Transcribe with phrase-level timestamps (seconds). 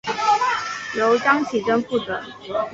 [0.97, 2.19] 由张启珍负责。